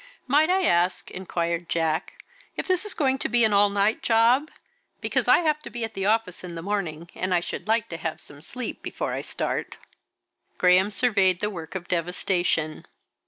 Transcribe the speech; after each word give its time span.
"Might 0.25 0.49
I 0.49 0.63
ask," 0.63 1.11
inquired 1.11 1.69
Jack, 1.69 2.23
"if 2.57 2.67
this 2.67 2.85
is 2.85 2.95
going 2.95 3.19
to 3.19 3.29
be 3.29 3.43
an 3.43 3.53
all 3.53 3.69
night 3.69 4.01
job; 4.01 4.49
because 4.99 5.27
I 5.27 5.41
have 5.41 5.61
to 5.61 5.69
be 5.69 5.83
at 5.83 5.93
the 5.93 6.07
office 6.07 6.43
in 6.43 6.55
the 6.55 6.63
morning, 6.63 7.11
and 7.13 7.35
I 7.35 7.39
should 7.39 7.67
like 7.67 7.87
to 7.89 7.97
have 7.97 8.19
some 8.19 8.41
sleep 8.41 8.81
before 8.81 9.13
I 9.13 9.21
start." 9.21 9.77
Graham 10.57 10.89
surveyed 10.89 11.39
the 11.39 11.51
work 11.51 11.75
of 11.75 11.87
devastation. 11.87 12.87